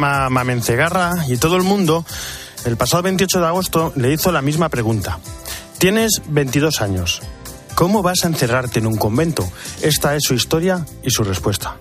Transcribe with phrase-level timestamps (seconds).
[0.00, 2.04] Mamencegarra y todo el mundo,
[2.64, 5.18] el pasado 28 de agosto le hizo la misma pregunta.
[5.78, 7.22] Tienes 22 años.
[7.74, 9.48] ¿Cómo vas a encerrarte en un convento?
[9.80, 11.76] Esta es su historia y su respuesta.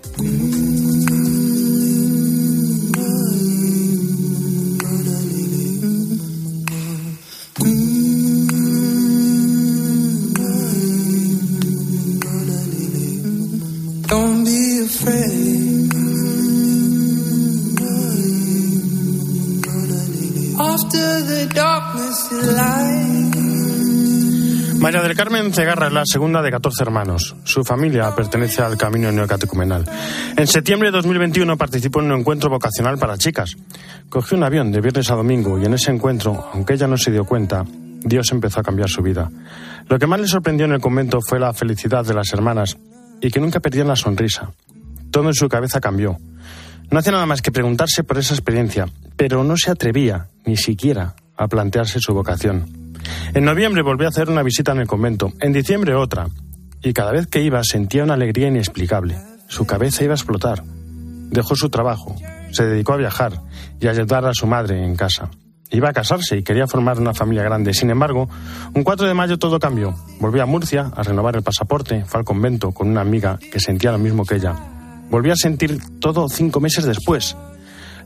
[24.79, 27.35] María del Carmen Cegarra es la segunda de 14 hermanos.
[27.43, 29.83] Su familia pertenece al camino neocatecumenal.
[30.37, 33.55] En septiembre de 2021 participó en un encuentro vocacional para chicas.
[34.09, 37.11] Cogió un avión de viernes a domingo y en ese encuentro, aunque ella no se
[37.11, 39.31] dio cuenta, Dios empezó a cambiar su vida.
[39.87, 42.77] Lo que más le sorprendió en el convento fue la felicidad de las hermanas
[43.21, 44.51] y que nunca perdían la sonrisa.
[45.09, 46.17] Todo en su cabeza cambió.
[46.91, 51.15] No hacía nada más que preguntarse por esa experiencia, pero no se atrevía ni siquiera
[51.39, 52.93] a plantearse su vocación.
[53.33, 56.27] En noviembre volvió a hacer una visita en el convento, en diciembre otra,
[56.83, 59.17] y cada vez que iba sentía una alegría inexplicable.
[59.47, 60.63] Su cabeza iba a explotar.
[60.63, 62.15] Dejó su trabajo,
[62.51, 63.41] se dedicó a viajar
[63.79, 65.29] y a ayudar a su madre en casa.
[65.71, 67.73] Iba a casarse y quería formar una familia grande.
[67.73, 68.27] Sin embargo,
[68.73, 69.95] un 4 de mayo todo cambió.
[70.19, 73.91] Volvió a Murcia a renovar el pasaporte, fue al convento con una amiga que sentía
[73.91, 74.55] lo mismo que ella.
[75.09, 77.35] Volvió a sentir todo cinco meses después.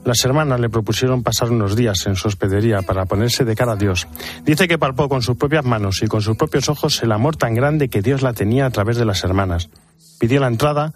[0.06, 3.76] Las hermanas le propusieron pasar unos días en su hospedería para ponerse de cara a
[3.78, 4.08] Dios.
[4.44, 7.56] Dice que palpó con sus propias manos y con sus propios ojos el amor tan
[7.56, 9.70] grande que Dios la tenía a través de las hermanas.
[10.20, 10.94] Pidió la entrada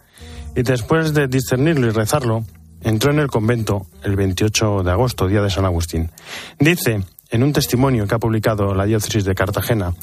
[0.56, 2.44] y después de discernirlo y rezarlo,
[2.82, 6.12] entró en el convento el 28 de agosto, día de San Agustín.
[6.60, 9.94] Dice, en un testimonio que ha publicado la diócesis de Cartagena,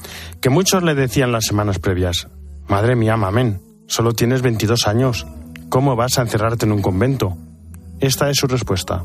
[0.41, 2.27] que muchos le decían las semanas previas,
[2.67, 5.27] Madre mía, amén, solo tienes 22 años,
[5.69, 7.37] ¿cómo vas a encerrarte en un convento?
[7.99, 9.03] Esta es su respuesta.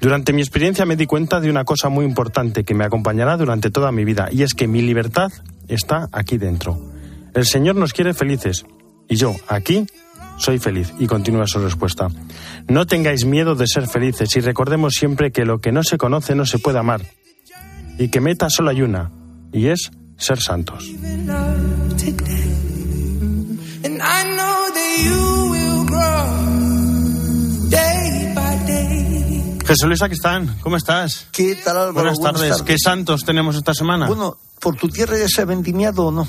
[0.00, 3.70] Durante mi experiencia me di cuenta de una cosa muy importante que me acompañará durante
[3.70, 5.32] toda mi vida, y es que mi libertad
[5.66, 6.78] está aquí dentro.
[7.34, 8.64] El Señor nos quiere felices,
[9.08, 9.86] y yo, aquí,
[10.38, 10.92] soy feliz.
[10.98, 12.08] Y continúa su respuesta.
[12.68, 16.34] No tengáis miedo de ser felices y recordemos siempre que lo que no se conoce
[16.34, 17.02] no se puede amar,
[17.98, 19.10] y que meta solo hay una,
[19.52, 20.84] y es ser santos.
[29.68, 30.56] Jesús Luis están.
[30.62, 31.26] ¿cómo estás?
[31.30, 31.92] ¿Qué tal, Álvaro?
[31.92, 32.62] Buenas tardes.
[32.62, 34.06] ¿Qué santos tenemos esta semana?
[34.06, 36.26] Bueno, ¿por tu tierra ya se ha vendimiado o no?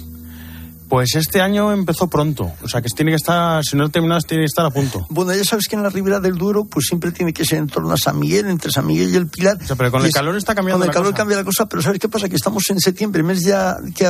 [0.89, 4.41] Pues este año empezó pronto, o sea que tiene que estar, si no terminas, tiene
[4.41, 5.07] que estar a punto.
[5.09, 7.67] Bueno, ya sabes que en la ribera del Duero, pues siempre tiene que ser en
[7.67, 9.57] torno a San Miguel, entre San Miguel y el Pilar.
[9.61, 10.79] O sea, pero con el calor está cambiando.
[10.79, 12.27] Con el calor cambia la cosa, pero ¿sabes qué pasa?
[12.27, 14.06] Que estamos en septiembre, mes ya que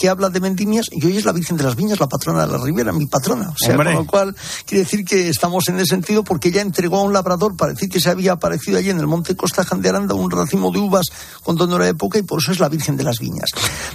[0.00, 2.52] que habla de vendimias y hoy es la Virgen de las Viñas, la patrona de
[2.52, 3.50] la Ribera, mi patrona.
[3.50, 4.34] O sea, con lo cual
[4.64, 7.90] quiere decir que estamos en ese sentido porque ella entregó a un labrador para decir
[7.90, 11.04] que se había aparecido allí en el monte Costa de Aranda un racimo de uvas
[11.42, 13.50] con donora de época y por eso es la Virgen de las Viñas.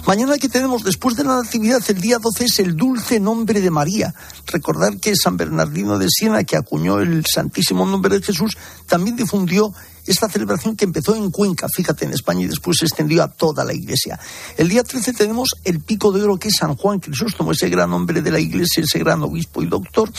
[0.06, 3.70] Mañana que tenemos, después de la Natividad, el día 12 es el dulce nombre de
[3.72, 4.14] María.
[4.46, 8.56] Recordar que San Bernardino de Siena, que acuñó el santísimo nombre de Jesús,
[8.86, 9.72] también difundió
[10.06, 13.64] esta celebración que empezó en Cuenca, fíjate, en España y después se extendió a toda
[13.64, 14.18] la iglesia.
[14.56, 17.92] El día 13 tenemos el pico de oro que es San Juan Crisóstomo, ese gran
[17.92, 20.10] hombre de la iglesia, ese gran obispo y doctor,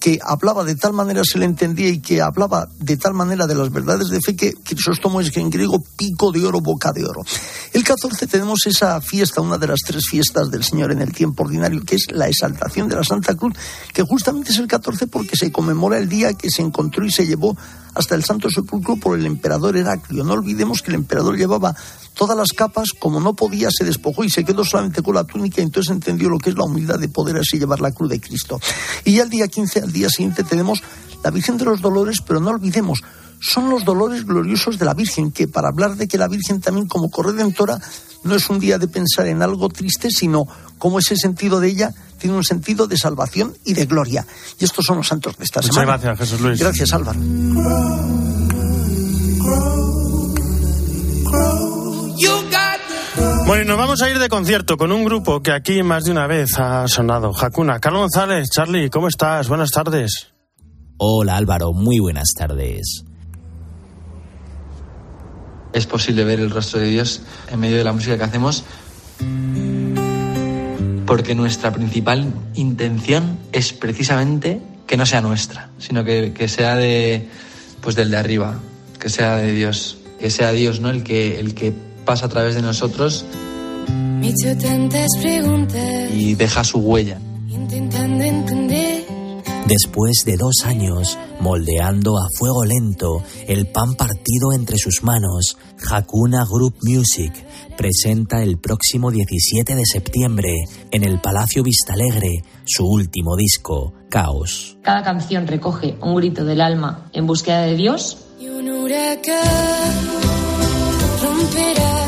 [0.00, 3.54] que hablaba de tal manera, se le entendía y que hablaba de tal manera de
[3.54, 7.22] las verdades de fe que Crisóstomo es en griego pico de oro, boca de oro.
[7.72, 11.44] El 14 tenemos esa fiesta, una de las tres fiestas del Señor en el tiempo
[11.44, 13.54] ordinario, que es la exaltación de la Santa Cruz,
[13.92, 17.26] que justamente es el 14 porque se conmemora el día que se encontró y se
[17.26, 17.56] llevó
[17.94, 20.24] hasta el Santo Sepulcro por el emperador Heraclio.
[20.24, 21.74] No olvidemos que el emperador llevaba
[22.14, 25.60] todas las capas, como no podía, se despojó y se quedó solamente con la túnica,
[25.60, 28.20] y entonces entendió lo que es la humildad de poder así llevar la cruz de
[28.20, 28.60] Cristo.
[29.04, 30.82] Y ya el día 15, al día siguiente, tenemos
[31.22, 33.02] la Virgen de los Dolores, pero no olvidemos,
[33.40, 36.86] son los dolores gloriosos de la Virgen, que para hablar de que la Virgen también
[36.86, 37.78] como corredentora
[38.22, 40.46] no es un día de pensar en algo triste, sino
[40.78, 41.94] como ese sentido de ella
[42.24, 44.26] tiene un sentido de salvación y de gloria.
[44.58, 45.98] Y estos son los santos de esta Muchas semana.
[45.98, 46.58] gracias, Jesús Luis.
[46.58, 47.20] Gracias, Álvaro.
[53.46, 56.12] Bueno, y nos vamos a ir de concierto con un grupo que aquí más de
[56.12, 57.30] una vez ha sonado.
[57.38, 57.78] Hakuna.
[57.78, 59.48] Carlos González, Charlie, ¿cómo estás?
[59.48, 60.28] Buenas tardes.
[60.96, 63.04] Hola Álvaro, muy buenas tardes.
[65.74, 67.20] Es posible ver el rostro de Dios
[67.50, 68.64] en medio de la música que hacemos
[71.06, 77.28] porque nuestra principal intención es precisamente que no sea nuestra, sino que, que sea de,
[77.80, 78.58] pues del de arriba,
[78.98, 80.90] que sea de Dios, que sea Dios, ¿no?
[80.90, 81.72] El que, el que
[82.04, 83.24] pasa a través de nosotros
[86.14, 87.18] y deja su huella.
[89.66, 95.56] Después de dos años, moldeando a fuego lento el pan partido entre sus manos,
[95.90, 97.32] Hakuna Group Music
[97.74, 100.50] presenta el próximo 17 de septiembre
[100.90, 104.76] en el Palacio Vistalegre su último disco, Caos.
[104.82, 108.18] Cada canción recoge un grito del alma en búsqueda de Dios.
[108.38, 109.94] Y un huracán
[111.22, 112.03] romperá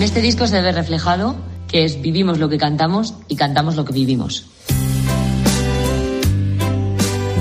[0.00, 1.36] En este disco se ve reflejado
[1.68, 4.46] que es vivimos lo que cantamos y cantamos lo que vivimos.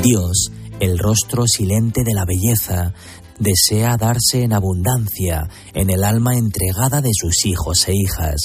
[0.04, 0.52] Dios,
[0.82, 2.94] el rostro silente de la belleza,
[3.40, 8.36] desea darse en abundancia en el alma entregada de sus hijos e hijas,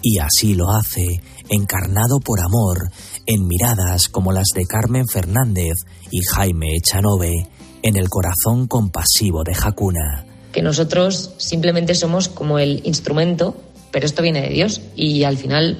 [0.00, 2.90] y así lo hace, encarnado por amor,
[3.26, 5.74] en miradas como las de Carmen Fernández
[6.10, 7.34] y Jaime Echanove,
[7.82, 10.27] en el corazón compasivo de Hakuna.
[10.52, 13.56] Que nosotros simplemente somos como el instrumento,
[13.90, 15.78] pero esto viene de Dios, y al final,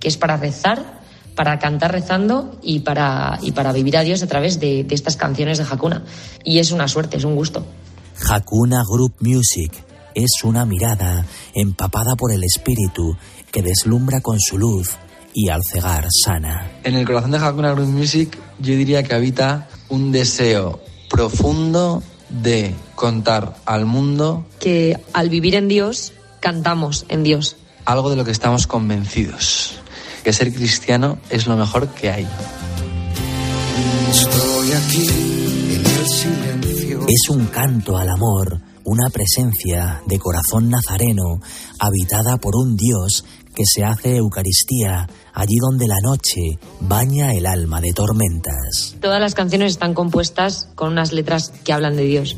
[0.00, 1.00] que es para rezar,
[1.34, 5.16] para cantar rezando y para, y para vivir a Dios a través de, de estas
[5.16, 6.04] canciones de Hakuna.
[6.44, 7.64] Y es una suerte, es un gusto.
[8.28, 9.72] Hakuna Group Music
[10.14, 11.24] es una mirada
[11.54, 13.16] empapada por el espíritu
[13.50, 14.90] que deslumbra con su luz
[15.34, 16.70] y al cegar sana.
[16.84, 22.74] En el corazón de Hakuna Group Music yo diría que habita un deseo profundo de
[22.94, 27.56] contar al mundo Que al vivir en Dios, cantamos en Dios.
[27.84, 29.80] algo de lo que estamos convencidos,
[30.24, 32.28] que ser cristiano es lo mejor que hay.
[34.10, 35.08] Estoy aquí
[35.74, 37.06] en el silencio.
[37.08, 41.40] Es un canto al amor, una presencia de corazón nazareno,
[41.78, 47.80] habitada por un Dios que se hace Eucaristía allí donde la noche baña el alma
[47.80, 48.96] de tormentas.
[49.00, 52.36] Todas las canciones están compuestas con unas letras que hablan de Dios.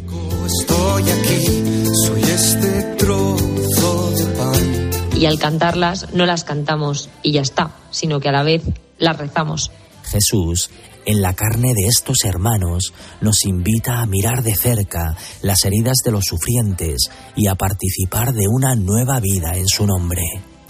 [0.61, 4.91] Estoy aquí, soy este trozo de pan.
[5.17, 8.63] Y al cantarlas no las cantamos y ya está, sino que a la vez
[8.99, 9.71] las rezamos.
[10.05, 10.71] Jesús,
[11.07, 16.13] en la carne de estos hermanos, nos invita a mirar de cerca las heridas de
[16.13, 20.23] los sufrientes y a participar de una nueva vida en su nombre.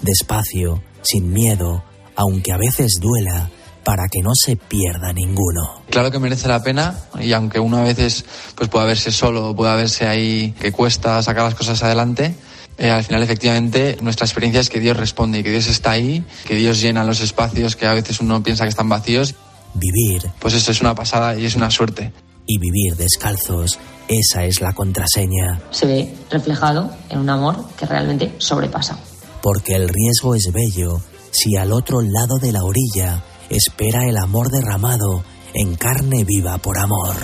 [0.02, 1.84] Despacio, sin miedo,
[2.16, 3.50] aunque a veces duela,
[3.84, 5.82] para que no se pierda ninguno.
[5.90, 8.24] Claro que merece la pena y aunque uno a veces
[8.54, 12.34] pues pueda verse solo, pueda verse ahí que cuesta sacar las cosas adelante,
[12.78, 16.24] eh, al final efectivamente nuestra experiencia es que Dios responde y que Dios está ahí,
[16.46, 19.34] que Dios llena los espacios que a veces uno piensa que están vacíos.
[19.74, 22.12] Vivir Pues eso es una pasada y es una suerte.
[22.46, 28.34] y vivir descalzos, esa es la contraseña, Se ve reflejado en un amor que realmente
[28.38, 28.98] sobrepasa.
[29.44, 34.48] Porque el riesgo es bello si al otro lado de la orilla espera el amor
[34.48, 37.14] derramado en carne viva por amor.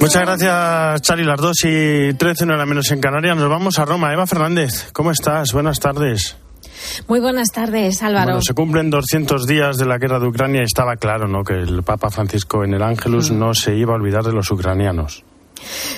[0.00, 1.24] Muchas gracias, Charlie.
[1.24, 3.36] Las 2 y 13, no era menos en Canarias.
[3.36, 4.12] Nos vamos a Roma.
[4.12, 5.52] Eva Fernández, ¿cómo estás?
[5.52, 6.39] Buenas tardes.
[7.08, 8.26] Muy buenas tardes, Álvaro.
[8.26, 11.42] Bueno, se cumplen 200 días de la guerra de Ucrania y estaba claro ¿no?
[11.44, 15.24] que el Papa Francisco en el Ángelus no se iba a olvidar de los ucranianos.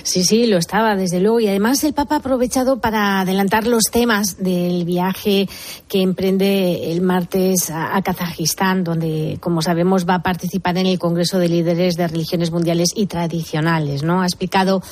[0.03, 1.41] Sí, sí, lo estaba, desde luego.
[1.41, 5.49] Y además el Papa ha aprovechado para adelantar los temas del viaje
[5.89, 10.99] que emprende el martes a, a Kazajistán, donde, como sabemos, va a participar en el
[10.99, 14.03] Congreso de Líderes de Religiones Mundiales y Tradicionales.
[14.03, 14.23] ¿no?
[14.23, 14.83] Ha explicado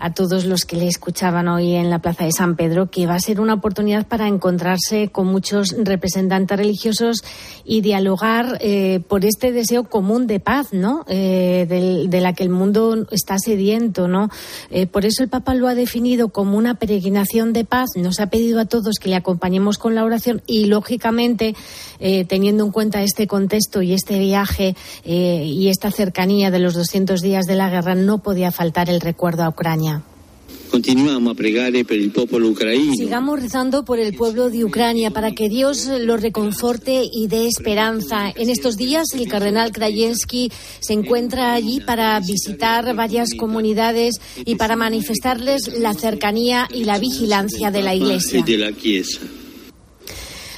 [0.00, 3.14] a todos los que le escuchaban hoy en la Plaza de San Pedro que va
[3.14, 7.18] a ser una oportunidad para encontrarse con muchos representantes religiosos
[7.64, 11.04] y dialogar eh, por este deseo común de paz, ¿no?
[11.08, 14.30] Eh, de, la que el mundo está sediento, ¿no?
[14.70, 17.90] Eh, por eso el Papa lo ha definido como una peregrinación de paz.
[17.96, 21.54] Nos ha pedido a todos que le acompañemos con la oración y, lógicamente,
[22.28, 27.44] teniendo en cuenta este contexto y este viaje y esta cercanía de los 200 días
[27.46, 29.89] de la guerra, no podía faltar el recuerdo a Ucrania.
[30.70, 32.94] Continuiamo a pregare per il popolo ucraino.
[32.94, 38.30] Sigamos rezando por el pueblo de Ucrania para que Dios lo reconforte y dé esperanza.
[38.36, 44.76] En estos días el cardenal Krajewski se encuentra allí para visitar varias comunidades y para
[44.76, 48.44] manifestarles la cercanía y la vigilancia de la Iglesia.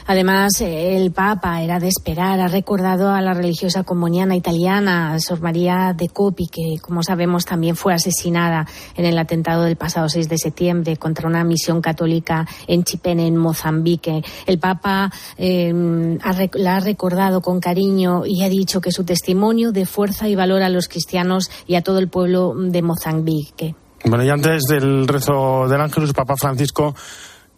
[0.06, 2.40] Además, eh, el Papa era de esperar.
[2.40, 7.76] Ha recordado a la religiosa comuniana italiana, Sor María de Copi, que, como sabemos, también
[7.76, 8.66] fue asesinada
[8.96, 13.36] en el atentado del pasado 6 de septiembre contra una misión católica en Chipene, en
[13.36, 14.22] Mozambique.
[14.46, 19.86] El Papa rec- la ha recordado con cariño y ha dicho que su testimonio de
[19.86, 23.74] fuerza y valor a los cristianos y a todo el pueblo de Mozambique.
[24.04, 26.94] Bueno, y antes del rezo del Ángelus, Papa Francisco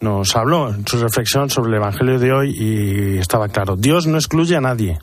[0.05, 4.17] nos habló en su reflexión sobre el Evangelio de hoy y estaba claro, Dios no
[4.17, 4.99] excluye a nadie.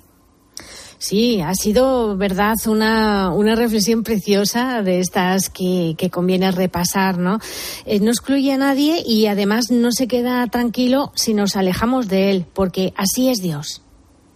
[0.99, 7.41] Sí, ha sido, verdad, una, una reflexión preciosa de estas que, que conviene repasar, ¿no?
[7.87, 12.31] Eh, no excluye a nadie y además no se queda tranquilo si nos alejamos de
[12.31, 13.83] él, porque así es Dios.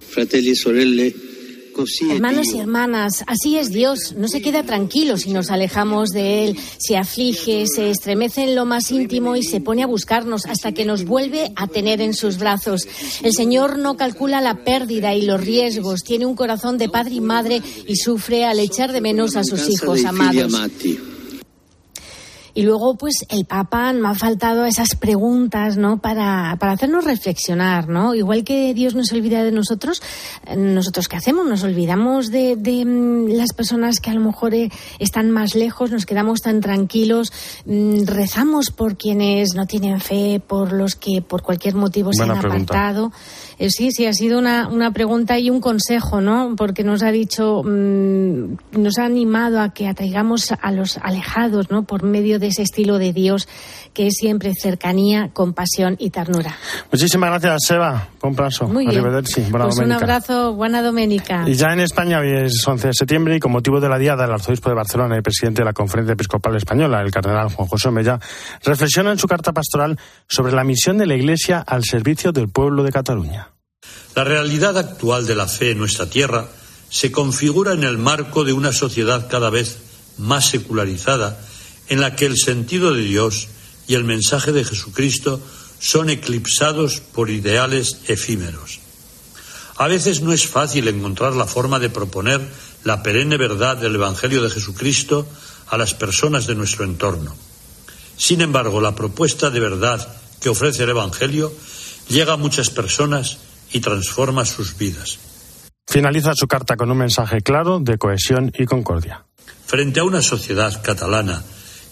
[0.00, 1.14] Fratelli e sorelle,
[2.10, 4.14] Hermanos y hermanas, así es Dios.
[4.16, 8.64] No se queda tranquilo si nos alejamos de Él, se aflige, se estremece en lo
[8.64, 12.38] más íntimo y se pone a buscarnos hasta que nos vuelve a tener en sus
[12.38, 12.86] brazos.
[13.22, 17.20] El Señor no calcula la pérdida y los riesgos, tiene un corazón de padre y
[17.20, 20.52] madre y sufre al echar de menos a sus hijos amados.
[22.56, 25.98] Y luego, pues, el Papa me ha faltado esas preguntas, ¿no?
[25.98, 28.14] Para, para hacernos reflexionar, ¿no?
[28.14, 30.00] Igual que Dios no se olvida de nosotros,
[30.46, 31.46] eh, nosotros qué hacemos?
[31.46, 35.90] Nos olvidamos de, de mm, las personas que a lo mejor eh, están más lejos,
[35.90, 37.30] nos quedamos tan tranquilos,
[37.66, 42.30] mm, rezamos por quienes no tienen fe, por los que por cualquier motivo se han
[42.30, 43.12] apartado.
[43.58, 46.54] Eh, sí, sí, ha sido una, una pregunta y un consejo, ¿no?
[46.56, 51.84] Porque nos ha dicho, mm, nos ha animado a que atraigamos a los alejados, ¿no?
[51.84, 53.48] Por medio de ese estilo de Dios
[53.94, 56.54] que es siempre cercanía, compasión y ternura.
[56.92, 58.08] Muchísimas gracias, Seba.
[58.22, 58.68] Un abrazo.
[58.68, 59.02] Muy bien.
[59.02, 61.44] Pues un abrazo, buena doménica.
[61.46, 64.26] Y ya en España hoy es 11 de septiembre y con motivo de la diada,
[64.26, 67.90] el arzobispo de Barcelona y presidente de la Conferencia Episcopal Española, el cardenal Juan José
[67.90, 68.18] Mella,
[68.64, 69.98] reflexiona en su carta pastoral
[70.28, 73.45] sobre la misión de la Iglesia al servicio del pueblo de Cataluña.
[74.14, 76.48] La realidad actual de la fe en nuestra tierra
[76.88, 79.78] se configura en el marco de una sociedad cada vez
[80.18, 81.38] más secularizada,
[81.88, 83.48] en la que el sentido de Dios
[83.86, 85.40] y el mensaje de Jesucristo
[85.78, 88.80] son eclipsados por ideales efímeros.
[89.76, 92.40] A veces no es fácil encontrar la forma de proponer
[92.84, 95.26] la perenne verdad del Evangelio de Jesucristo
[95.68, 97.36] a las personas de nuestro entorno.
[98.16, 101.52] Sin embargo, la propuesta de verdad que ofrece el Evangelio
[102.08, 103.38] llega a muchas personas
[103.72, 105.18] y transforma sus vidas.
[105.88, 109.24] Finaliza su carta con un mensaje claro de cohesión y concordia.
[109.66, 111.42] Frente a una sociedad catalana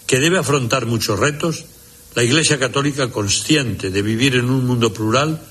[0.05, 1.65] que debe afrontar muchos retos,
[2.13, 5.41] la Iglesia Católica, consciente de vivir en un mundo plural,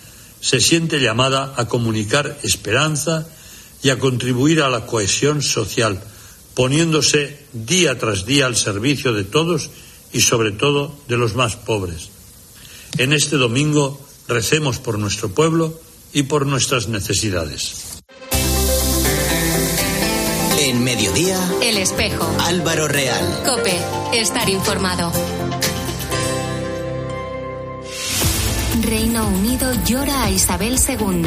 [0.40, 3.26] se siente llamada a comunicar esperanza
[3.82, 6.02] y a contribuir a la cohesión social,
[6.54, 9.70] poniéndose día tras día al servicio de todos
[10.12, 12.10] y sobre todo de los más pobres.
[12.98, 15.78] En este domingo recemos por nuestro pueblo
[16.14, 18.02] y por nuestras necesidades.
[20.61, 22.26] En mediodía, El espejo.
[22.40, 23.42] Álvaro Real.
[23.44, 23.76] Cope,
[24.14, 25.12] estar informado.
[28.80, 31.25] Reino Unido llora a Isabel II.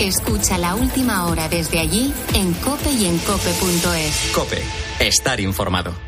[0.00, 4.32] Escucha la última hora desde allí en cope y en cope.es.
[4.34, 4.62] Cope,
[4.98, 6.05] estar informado.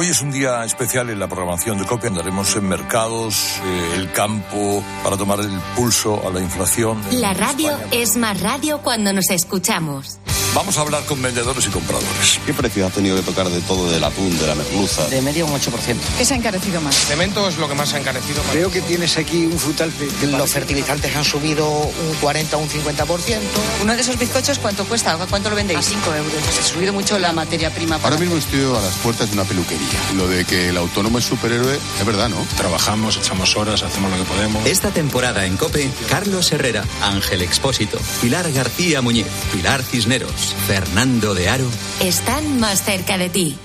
[0.00, 2.06] Hoy es un día especial en la programación de COPE.
[2.06, 6.98] Andaremos en mercados, eh, el campo, para tomar el pulso a la inflación.
[7.20, 10.18] La radio es más radio cuando nos escuchamos.
[10.52, 12.40] Vamos a hablar con vendedores y compradores.
[12.44, 15.06] ¿Qué precio ha tenido que tocar de todo, del atún, de la merluza?
[15.06, 15.96] De media un 8%.
[16.18, 16.96] ¿Qué se ha encarecido más?
[17.06, 18.42] Cemento es lo que más ha encarecido.
[18.50, 20.26] Creo que tienes aquí un frutal que...
[20.26, 23.38] Los fertilizantes han subido un 40 o un 50%.
[23.82, 25.16] Uno de esos bizcochos, ¿cuánto cuesta?
[25.28, 25.78] ¿Cuánto lo vendéis?
[25.78, 26.58] A 5 euros.
[26.58, 28.00] Ha subido mucho la materia prima.
[28.02, 29.86] Ahora mismo estoy a las puertas de una peluquería.
[30.16, 32.44] Lo de que el autónomo es superhéroe es verdad, ¿no?
[32.56, 34.66] Trabajamos, echamos horas, hacemos lo que podemos.
[34.66, 41.48] Esta temporada en COPE, Carlos Herrera, Ángel Expósito, Pilar García Muñiz, Pilar Cisneros, Fernando de
[41.48, 41.66] Aro
[42.00, 43.56] están más cerca de ti.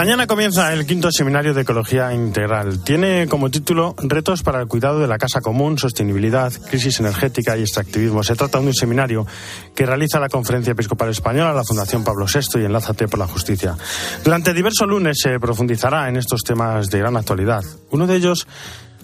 [0.00, 2.82] Mañana comienza el quinto seminario de Ecología Integral.
[2.82, 7.60] Tiene como título Retos para el cuidado de la casa común, sostenibilidad, crisis energética y
[7.60, 8.22] extractivismo.
[8.22, 9.26] Se trata de un seminario
[9.74, 13.76] que realiza la Conferencia Episcopal Española, la Fundación Pablo VI y Enlázate por la Justicia.
[14.24, 17.62] Durante diversos lunes se profundizará en estos temas de gran actualidad.
[17.90, 18.46] Uno de ellos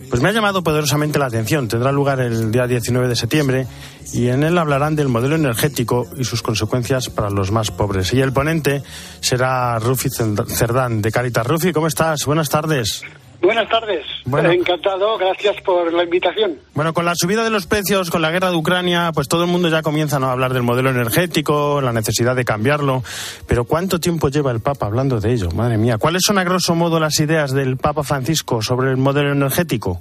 [0.08, 1.68] pues me ha llamado poderosamente la atención.
[1.68, 3.66] Tendrá lugar el día 19 de septiembre
[4.12, 8.12] y en él hablarán del modelo energético y sus consecuencias para los más pobres.
[8.12, 8.82] Y el ponente
[9.20, 11.46] será Rufi Cerdán de Caritas.
[11.46, 12.24] Rufi, ¿cómo estás?
[12.24, 13.02] Buenas tardes.
[13.40, 14.04] Buenas tardes.
[14.24, 16.58] Bueno, Encantado, gracias por la invitación.
[16.74, 19.50] Bueno, con la subida de los precios, con la guerra de Ucrania, pues todo el
[19.50, 23.02] mundo ya comienza a hablar del modelo energético, la necesidad de cambiarlo.
[23.46, 25.50] Pero ¿cuánto tiempo lleva el Papa hablando de ello?
[25.50, 29.32] Madre mía, ¿cuáles son a grosso modo las ideas del Papa Francisco sobre el modelo
[29.32, 30.00] energético?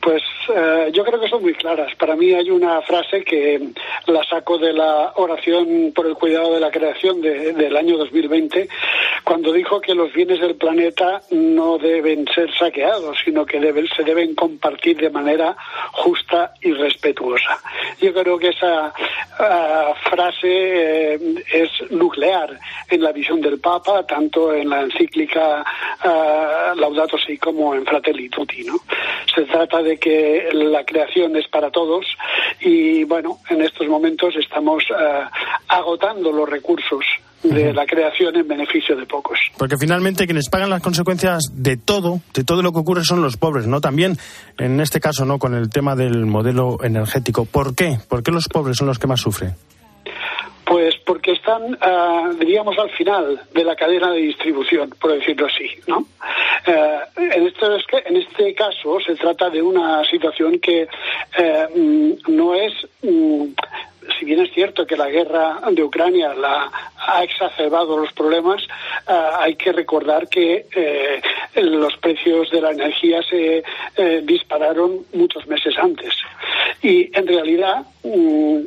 [0.00, 0.22] Pues
[0.54, 1.92] eh, yo creo que son muy claras.
[1.96, 3.60] Para mí hay una frase que
[4.06, 8.68] la saco de la oración por el cuidado de la creación del año 2020,
[9.26, 14.04] cuando dijo que los bienes del planeta no deben ser saqueados, sino que deben, se
[14.04, 15.56] deben compartir de manera
[15.90, 17.58] justa y respetuosa.
[18.00, 18.94] Yo creo que esa
[19.40, 21.18] eh, frase eh,
[21.52, 22.56] es nuclear
[22.88, 25.64] en la visión del Papa, tanto en la encíclica
[26.76, 28.62] Laudato Si como en Fratelli Tutti.
[28.62, 28.74] ¿no?
[29.34, 32.06] Se trata de que la creación es para todos
[32.60, 35.24] y bueno, en estos momentos estamos eh,
[35.66, 37.04] agotando los recursos
[37.42, 39.38] de la creación en beneficio de pocos.
[39.56, 43.36] Porque finalmente quienes pagan las consecuencias de todo, de todo lo que ocurre son los
[43.36, 43.80] pobres, ¿no?
[43.80, 44.16] También
[44.58, 45.38] en este caso, ¿no?
[45.38, 47.44] Con el tema del modelo energético.
[47.44, 47.98] ¿Por qué?
[48.08, 49.54] ¿Por qué los pobres son los que más sufren?
[50.64, 55.70] Pues porque están, ah, diríamos, al final de la cadena de distribución, por decirlo así,
[55.86, 56.04] ¿no?
[56.66, 56.98] Eh,
[57.36, 60.88] en, este, en este caso se trata de una situación que
[61.76, 63.44] mm, no es mm,
[64.18, 66.70] si bien es cierto que la guerra de Ucrania la
[67.06, 71.20] ha exacerbado los problemas, eh, hay que recordar que eh,
[71.62, 73.62] los precios de la energía se
[73.96, 76.14] eh, dispararon muchos meses antes.
[76.82, 78.58] Y en realidad mm,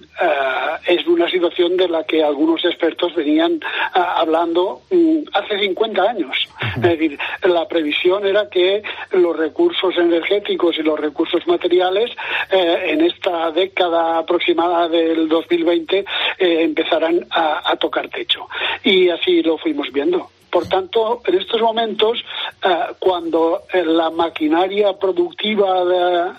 [0.87, 3.59] es una situación de la que algunos expertos venían
[3.93, 6.37] hablando mm, hace 50 años.
[6.75, 8.81] Es decir, la previsión era que
[9.11, 12.11] los recursos energéticos y los recursos materiales
[12.51, 16.05] en esta década aproximada del 2020 eh,
[16.39, 18.47] empezarán a, tocar techo.
[18.83, 20.29] Y así lo fuimos viendo.
[20.49, 22.23] Por tanto, en estos momentos,
[22.63, 25.85] eh, cuando eh, la maquinaria productiva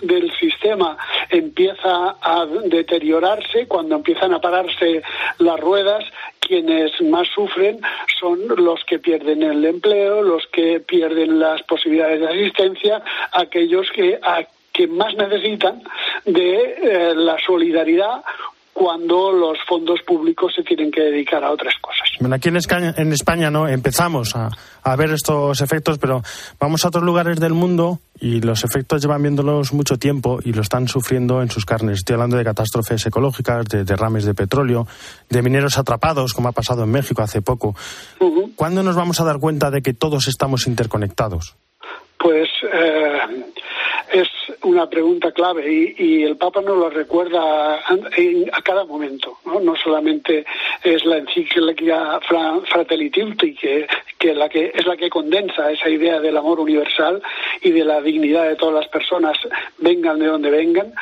[0.01, 0.97] del sistema
[1.29, 5.01] empieza a deteriorarse, cuando empiezan a pararse
[5.39, 6.03] las ruedas,
[6.39, 7.79] quienes más sufren
[8.19, 14.19] son los que pierden el empleo, los que pierden las posibilidades de asistencia, aquellos que,
[14.73, 15.81] que más necesitan
[16.25, 18.23] de la solidaridad
[18.73, 22.07] cuando los fondos públicos se tienen que dedicar a otras cosas.
[22.19, 24.49] Bueno, aquí en España, en España no empezamos a,
[24.83, 26.21] a, ver estos efectos, pero
[26.59, 30.61] vamos a otros lugares del mundo y los efectos llevan viéndolos mucho tiempo y lo
[30.61, 31.99] están sufriendo en sus carnes.
[31.99, 34.87] Estoy hablando de catástrofes ecológicas, de derrames de petróleo,
[35.29, 37.75] de mineros atrapados, como ha pasado en México hace poco.
[38.55, 41.55] ¿Cuándo nos vamos a dar cuenta de que todos estamos interconectados?
[42.17, 43.19] Pues eh,
[44.11, 44.27] es
[44.63, 49.37] una pregunta clave y, el Papa nos lo recuerda a, cada momento.
[49.45, 49.75] ¿no?
[49.75, 50.45] solamente
[50.83, 52.19] es la encíclica
[52.65, 57.21] Fratelli Tutti, que, que, la que es la que condensa esa idea del amor universal
[57.61, 59.37] y de la dignidad de todas las personas,
[59.77, 60.93] vengan de donde vengan,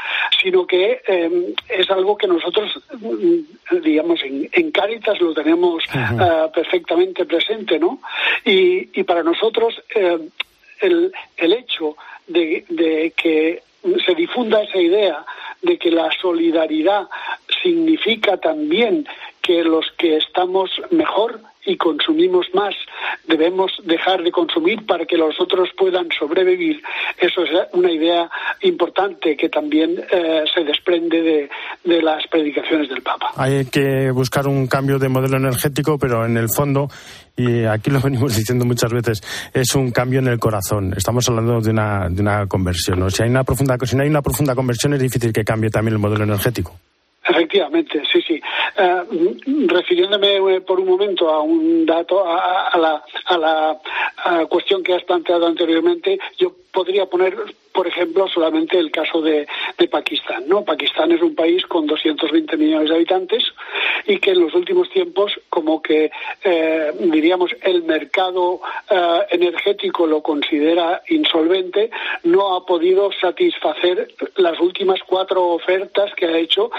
[0.41, 6.49] sino que em, es algo que nosotros, mm, digamos, en, en Cáritas lo tenemos ah,
[6.53, 7.99] perfectamente presente, ¿no?
[8.45, 10.29] Y, y para nosotros em,
[10.81, 11.95] el, el hecho
[12.29, 13.61] de, que
[14.05, 15.25] se difunda esa idea
[15.61, 17.07] de que la solidaridad
[17.61, 19.05] significa también
[19.49, 22.75] que los que estamos mejor y consumimos más
[23.27, 26.79] debemos dejar de consumir para que los otros puedan sobrevivir.
[27.17, 28.29] Eso es una idea
[28.61, 31.49] importante que también eh, se desprende
[31.83, 33.31] de, las predicaciones del Papa.
[33.37, 36.87] Hay que buscar un cambio de modelo energético, pero en el fondo
[37.35, 40.93] y aquí lo venimos diciendo muchas veces, es un cambio en el corazón.
[40.95, 42.99] Estamos hablando de una, de una conversión.
[43.43, 46.75] Profunda, si no hay una profunda conversión, es difícil que cambie también el modelo energético.
[47.39, 48.41] Efectivamente, sí, sí.
[48.77, 49.01] Eh,
[49.67, 55.03] refiriéndome eh, por un momento a un dato, a, la, a la cuestión que has
[55.03, 57.35] planteado anteriormente, yo podría poner,
[57.73, 59.47] por ejemplo, solamente el caso de,
[59.89, 60.43] Pakistán.
[60.47, 60.63] ¿no?
[60.63, 63.43] Pakistán es un país con 220 millones de habitantes
[64.05, 66.11] y que en los últimos tiempos, como que
[66.43, 68.61] eh, diríamos el mercado
[69.29, 71.89] energético lo considera insolvente,
[72.23, 76.69] no ha podido satisfacer las últimas cuatro ofertas que ha hecho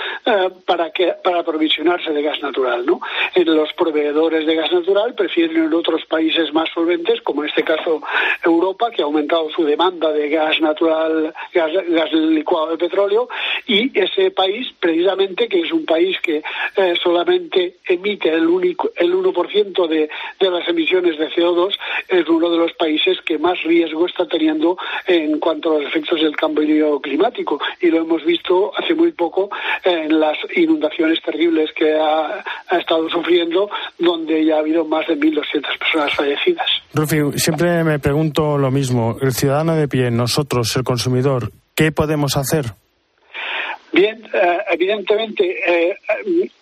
[0.64, 2.84] para que para aprovisionarse de gas natural.
[2.86, 3.00] ¿no?
[3.36, 8.00] los proveedores de gas natural prefieren en otros países más solventes, como en este caso
[8.44, 13.28] Europa, que ha aumentado su demanda de gas natural, gas, licuado de petróleo,
[13.66, 16.42] y ese país, precisamente, que es un país que
[16.76, 20.08] eh, solamente emite el, único, el 1% de,
[20.38, 21.74] de las emisiones de CO2,
[22.08, 26.20] es uno de los países que más riesgo está teniendo en cuanto a los efectos
[26.20, 27.60] del cambio climático.
[27.80, 29.50] Y lo hemos visto hace muy poco
[29.84, 35.16] en las inundaciones terribles que ha, ha estado sufriendo, donde ya ha habido más de
[35.16, 36.66] 1.200 personas fallecidas.
[36.94, 39.16] Rufi, siempre me pregunto lo mismo.
[39.20, 42.66] El ciudadano de pie, nosotros, el consumidor, ¿qué podemos hacer?
[43.92, 45.96] Bien, eh, evidentemente, eh,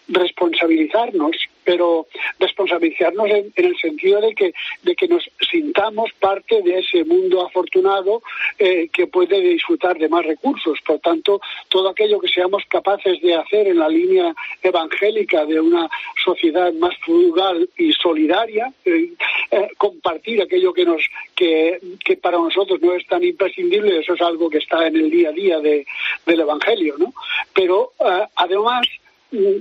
[0.08, 1.36] responsabilizarnos,
[1.68, 2.06] pero
[2.38, 4.54] responsabilizarnos en, el sentido de que,
[4.84, 8.22] de que nos sintamos parte de ese mundo afortunado
[8.58, 10.78] eh, que puede disfrutar de más recursos.
[10.80, 15.90] Por tanto, todo aquello que seamos capaces de hacer en la línea evangélica de una
[16.24, 19.12] sociedad más frugal y solidaria, eh,
[19.50, 21.02] eh, compartir aquello que nos
[21.36, 25.10] que, que, para nosotros no es tan imprescindible, eso es algo que está en el
[25.10, 25.86] día a día de,
[26.24, 27.12] del Evangelio, ¿no?
[27.52, 27.92] Pero
[28.34, 28.88] además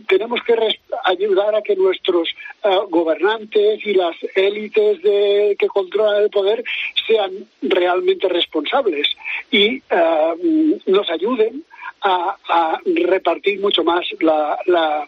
[0.07, 0.55] tenemos que
[1.03, 2.29] ayudar a que nuestros
[2.63, 6.63] eh, gobernantes y las élites de, que controlan el poder
[7.07, 9.07] sean realmente responsables
[9.51, 11.63] y mm, nos ayuden
[12.01, 15.07] a, repartir mucho más la, la,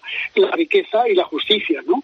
[0.53, 2.03] riqueza y la justicia, ¿no?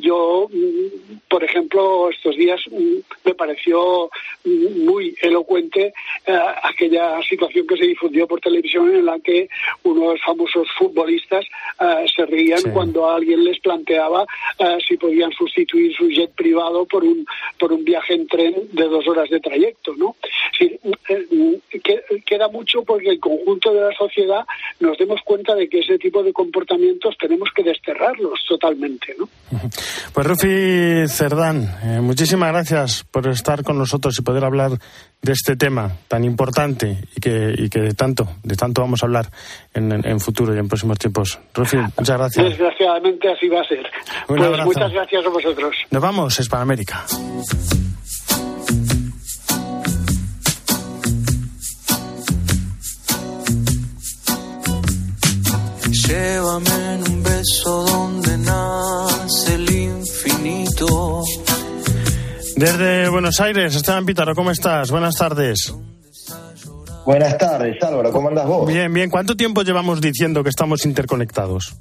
[0.00, 4.10] Yo, mm, por ejemplo, estos días mm, me pareció
[4.44, 5.92] mm, muy elocuente
[6.26, 9.48] eh, aquella situación que se difundió por televisión en la que
[9.84, 11.44] unos famosos futbolistas
[11.80, 14.24] eh, se reían cuando alguien les planteaba
[14.58, 17.24] eh, si podían sustituir su jet privado por un
[17.58, 20.16] por un viaje en tren de dos horas de trayecto, ¿no?
[22.24, 24.44] queda mucho porque el conjunto de la sociedad
[24.78, 29.28] nos demos cuenta de que ese tipo de comportamientos tenemos que desterrarlos totalmente, ¿no?
[30.12, 34.72] Pues Rufi Cerdán, eh, muchísimas gracias por estar con nosotros y poder hablar
[35.22, 39.06] de este tema tan importante y que, y que de tanto, de tanto vamos a
[39.06, 39.26] hablar
[39.74, 41.38] en, en, futuro y en próximos tiempos.
[41.54, 42.46] Rufi, muchas gracias.
[42.46, 43.86] Desgraciadamente así va a ser.
[44.26, 45.76] pues muchas gracias a vosotros.
[45.90, 47.04] Nos vamos, Hispanoamérica.
[56.10, 58.42] Llévame en un beso donde el
[62.56, 64.90] Desde Buenos Aires, Esteban Pítaro, ¿cómo estás?
[64.90, 65.74] Buenas tardes.
[67.04, 68.66] Buenas tardes, Álvaro, ¿cómo andas vos?
[68.66, 69.10] Bien, bien.
[69.10, 71.76] ¿Cuánto tiempo llevamos diciendo que estamos interconectados?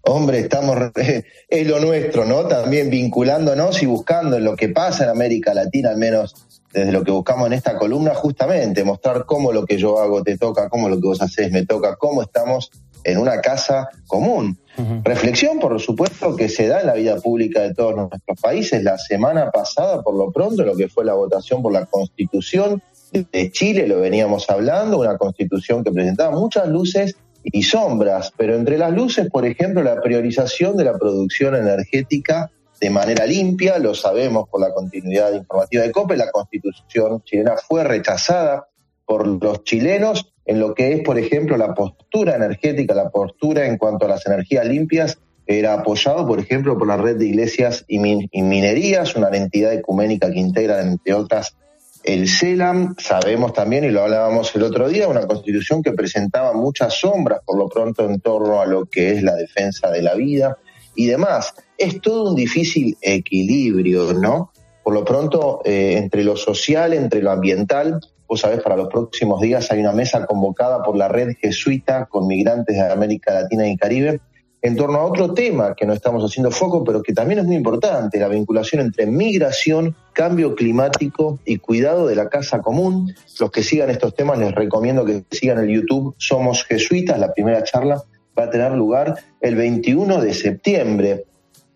[0.00, 0.78] Hombre, estamos,
[1.48, 2.46] es lo nuestro, ¿no?
[2.46, 6.34] También vinculándonos y buscando en lo que pasa en América Latina, al menos
[6.72, 10.38] desde lo que buscamos en esta columna, justamente mostrar cómo lo que yo hago te
[10.38, 12.70] toca, cómo lo que vos haces me toca, cómo estamos
[13.04, 14.58] en una casa común.
[15.02, 18.82] Reflexión, por supuesto, que se da en la vida pública de todos nuestros países.
[18.82, 23.50] La semana pasada, por lo pronto, lo que fue la votación por la Constitución de
[23.50, 28.92] Chile, lo veníamos hablando, una constitución que presentaba muchas luces y sombras, pero entre las
[28.92, 34.60] luces, por ejemplo, la priorización de la producción energética de manera limpia, lo sabemos por
[34.60, 38.68] la continuidad informativa de COPE, la constitución chilena fue rechazada
[39.04, 43.76] por los chilenos en lo que es, por ejemplo, la postura energética, la postura en
[43.76, 47.98] cuanto a las energías limpias, era apoyado, por ejemplo, por la red de iglesias y,
[47.98, 51.54] minerías, una entidad ecuménica que integra, entre otras,
[52.02, 52.94] el CELAM.
[52.98, 57.58] Sabemos también, y lo hablábamos el otro día, una constitución que presentaba muchas sombras, por
[57.58, 60.56] lo pronto, en torno a lo que es la defensa de la vida
[60.94, 61.52] y demás.
[61.76, 64.50] Es todo un difícil equilibrio, ¿no?
[64.82, 69.40] Por lo pronto, eh, entre lo social, entre lo ambiental, Vos sabés, para los próximos
[69.40, 73.76] días hay una mesa convocada por la red jesuita con migrantes de América Latina y
[73.76, 74.20] Caribe
[74.60, 77.56] en torno a otro tema que no estamos haciendo foco, pero que también es muy
[77.56, 83.14] importante, la vinculación entre migración, cambio climático y cuidado de la casa común.
[83.38, 87.62] Los que sigan estos temas les recomiendo que sigan el YouTube Somos Jesuitas, la primera
[87.62, 88.02] charla
[88.36, 91.24] va a tener lugar el 21 de septiembre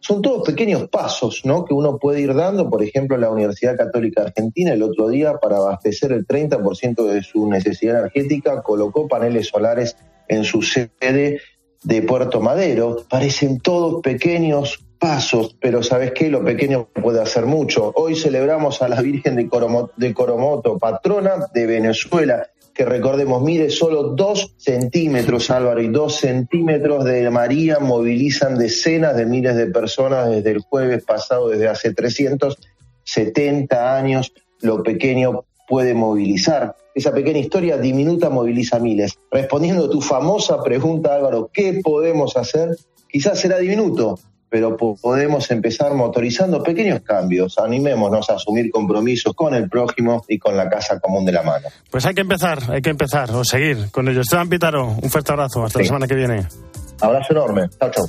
[0.02, 1.64] son todos pequeños pasos ¿no?
[1.64, 2.68] que uno puede ir dando.
[2.68, 7.48] Por ejemplo, la Universidad Católica Argentina el otro día, para abastecer el 30% de su
[7.48, 9.96] necesidad energética, colocó paneles solares
[10.28, 11.40] en su sede
[11.84, 13.04] de Puerto Madero.
[13.08, 16.28] Parecen todos pequeños pasos, pero ¿sabes qué?
[16.28, 17.92] Lo pequeño puede hacer mucho.
[17.94, 19.48] Hoy celebramos a la Virgen de
[19.96, 27.04] de Coromoto, patrona de Venezuela que recordemos mide solo dos centímetros, Álvaro, y dos centímetros
[27.04, 33.96] de María movilizan decenas de miles de personas desde el jueves pasado, desde hace 370
[33.96, 36.76] años, lo pequeño puede movilizar.
[36.94, 39.18] Esa pequeña historia diminuta moviliza miles.
[39.30, 42.76] Respondiendo a tu famosa pregunta, Álvaro, ¿qué podemos hacer?
[43.08, 44.18] Quizás será diminuto,
[44.52, 47.58] pero podemos empezar motorizando pequeños cambios.
[47.58, 51.68] Animémonos a asumir compromisos con el prójimo y con la casa común de la mano.
[51.90, 54.20] Pues hay que empezar, hay que empezar o seguir con ello.
[54.20, 55.64] Esteban Pítaro, un fuerte abrazo.
[55.64, 56.46] Hasta la semana que viene.
[57.00, 57.70] Abrazo enorme.
[57.80, 58.04] Chao, chao.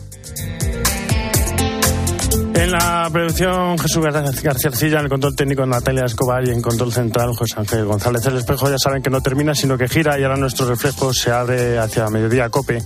[2.56, 6.91] En la producción Jesús García Arcilla, en el control técnico Natalia Escobar y en control
[6.91, 8.25] central José Ángel González.
[8.25, 11.32] El espejo ya saben que no termina, sino que gira y ahora nuestro reflejo se
[11.32, 12.84] abre hacia mediodía cope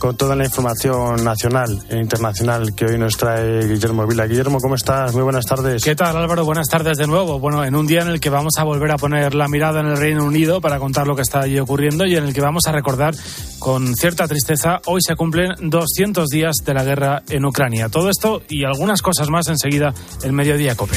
[0.00, 4.26] con toda la información nacional e internacional que hoy nos trae Guillermo Vila.
[4.26, 5.12] Guillermo, ¿cómo estás?
[5.12, 5.84] Muy buenas tardes.
[5.84, 6.44] ¿Qué tal, Álvaro?
[6.44, 7.38] Buenas tardes de nuevo.
[7.38, 9.86] Bueno, en un día en el que vamos a volver a poner la mirada en
[9.86, 12.62] el Reino Unido para contar lo que está allí ocurriendo y en el que vamos
[12.66, 13.14] a recordar
[13.58, 17.90] con cierta tristeza, hoy se cumplen 200 días de la guerra en Ucrania.
[17.90, 20.96] Todo esto y algunas cosas más enseguida en Mediodía Cope.